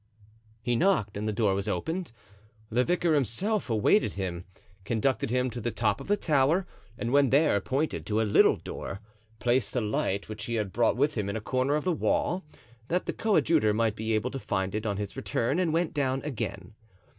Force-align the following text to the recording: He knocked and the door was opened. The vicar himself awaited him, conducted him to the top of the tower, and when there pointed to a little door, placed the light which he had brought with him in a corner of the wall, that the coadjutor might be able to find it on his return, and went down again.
He 0.63 0.75
knocked 0.75 1.15
and 1.15 1.27
the 1.27 1.31
door 1.31 1.53
was 1.53 1.67
opened. 1.69 2.11
The 2.71 2.83
vicar 2.83 3.13
himself 3.13 3.69
awaited 3.69 4.13
him, 4.13 4.45
conducted 4.83 5.29
him 5.29 5.51
to 5.51 5.61
the 5.61 5.69
top 5.69 6.01
of 6.01 6.07
the 6.07 6.17
tower, 6.17 6.65
and 6.97 7.11
when 7.13 7.29
there 7.29 7.61
pointed 7.61 8.03
to 8.07 8.19
a 8.19 8.23
little 8.23 8.55
door, 8.55 8.99
placed 9.37 9.73
the 9.73 9.79
light 9.81 10.27
which 10.27 10.45
he 10.45 10.55
had 10.55 10.73
brought 10.73 10.97
with 10.97 11.13
him 11.13 11.29
in 11.29 11.35
a 11.35 11.39
corner 11.39 11.75
of 11.75 11.83
the 11.83 11.93
wall, 11.93 12.43
that 12.87 13.05
the 13.05 13.13
coadjutor 13.13 13.75
might 13.75 13.95
be 13.95 14.13
able 14.13 14.31
to 14.31 14.39
find 14.39 14.73
it 14.73 14.87
on 14.87 14.97
his 14.97 15.15
return, 15.15 15.59
and 15.59 15.71
went 15.71 15.93
down 15.93 16.23
again. 16.23 16.73